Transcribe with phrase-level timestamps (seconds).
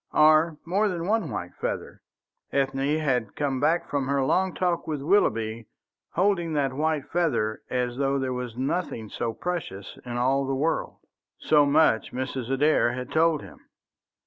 [0.13, 2.01] Or more than one white feather?
[2.51, 5.67] Ethne had come back from her long talk with Willoughby
[6.13, 10.97] holding that white feather as though there was nothing so precious in all the world.
[11.37, 12.49] So much Mrs.
[12.49, 13.59] Adair had told him.